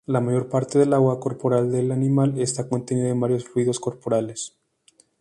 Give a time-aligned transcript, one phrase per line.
[0.07, 4.57] La mayor parte del agua corporal del animal está contenida en varios fluidos corporales.